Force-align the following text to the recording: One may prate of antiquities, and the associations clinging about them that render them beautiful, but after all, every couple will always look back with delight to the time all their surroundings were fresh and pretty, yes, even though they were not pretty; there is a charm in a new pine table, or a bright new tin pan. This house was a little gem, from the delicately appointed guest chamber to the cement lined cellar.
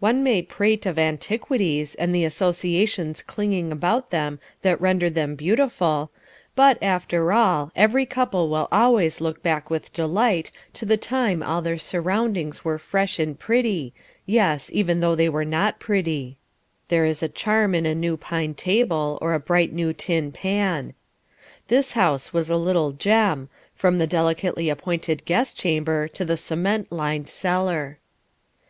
One 0.00 0.22
may 0.24 0.40
prate 0.40 0.86
of 0.86 0.98
antiquities, 0.98 1.94
and 1.96 2.14
the 2.14 2.24
associations 2.24 3.20
clinging 3.20 3.70
about 3.70 4.08
them 4.08 4.38
that 4.62 4.80
render 4.80 5.10
them 5.10 5.34
beautiful, 5.34 6.10
but 6.54 6.82
after 6.82 7.30
all, 7.30 7.70
every 7.76 8.06
couple 8.06 8.48
will 8.48 8.68
always 8.72 9.20
look 9.20 9.42
back 9.42 9.68
with 9.68 9.92
delight 9.92 10.50
to 10.72 10.86
the 10.86 10.96
time 10.96 11.42
all 11.42 11.60
their 11.60 11.76
surroundings 11.76 12.64
were 12.64 12.78
fresh 12.78 13.18
and 13.18 13.38
pretty, 13.38 13.92
yes, 14.24 14.70
even 14.72 15.00
though 15.00 15.14
they 15.14 15.28
were 15.28 15.44
not 15.44 15.78
pretty; 15.78 16.38
there 16.88 17.04
is 17.04 17.22
a 17.22 17.28
charm 17.28 17.74
in 17.74 17.84
a 17.84 17.94
new 17.94 18.16
pine 18.16 18.54
table, 18.54 19.18
or 19.20 19.34
a 19.34 19.38
bright 19.38 19.74
new 19.74 19.92
tin 19.92 20.32
pan. 20.32 20.94
This 21.68 21.92
house 21.92 22.32
was 22.32 22.48
a 22.48 22.56
little 22.56 22.92
gem, 22.92 23.50
from 23.74 23.98
the 23.98 24.06
delicately 24.06 24.70
appointed 24.70 25.26
guest 25.26 25.54
chamber 25.58 26.08
to 26.08 26.24
the 26.24 26.38
cement 26.38 26.90
lined 26.90 27.28
cellar. 27.28 27.98